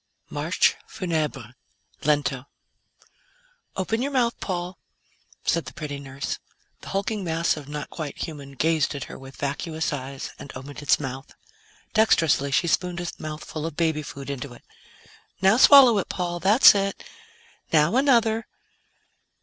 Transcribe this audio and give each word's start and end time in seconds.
MARCHE 0.31 0.75
FUNEBRE 0.87 1.53
LENTO 2.05 2.47
"Open 3.75 4.01
your 4.01 4.11
mouth, 4.11 4.33
Paul," 4.39 4.79
said 5.45 5.65
the 5.65 5.75
pretty 5.75 5.99
nurse. 5.99 6.39
The 6.79 6.89
hulking 6.89 7.23
mass 7.23 7.55
of 7.55 7.69
not 7.69 7.91
quite 7.91 8.17
human 8.17 8.53
gazed 8.53 8.95
at 8.95 9.03
her 9.03 9.19
with 9.19 9.35
vacuous 9.35 9.93
eyes 9.93 10.31
and 10.39 10.51
opened 10.55 10.81
its 10.81 10.99
mouth. 10.99 11.35
Dexterously, 11.93 12.49
she 12.49 12.65
spooned 12.65 12.99
a 12.99 13.05
mouthful 13.19 13.63
of 13.67 13.75
baby 13.77 14.01
food 14.01 14.31
into 14.31 14.53
it. 14.55 14.63
"Now 15.39 15.57
swallow 15.57 15.95
it, 15.99 16.09
Paul. 16.09 16.39
That's 16.39 16.73
it. 16.73 17.03
Now 17.71 17.95
another." 17.95 18.47